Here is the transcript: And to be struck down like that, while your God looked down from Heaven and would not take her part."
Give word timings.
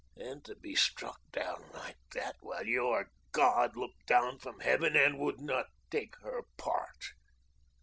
And 0.17 0.43
to 0.45 0.55
be 0.55 0.73
struck 0.73 1.19
down 1.31 1.63
like 1.75 1.99
that, 2.15 2.35
while 2.39 2.65
your 2.65 3.11
God 3.31 3.77
looked 3.77 4.07
down 4.07 4.39
from 4.39 4.59
Heaven 4.61 4.95
and 4.95 5.19
would 5.19 5.39
not 5.39 5.67
take 5.91 6.15
her 6.23 6.41
part." 6.57 6.97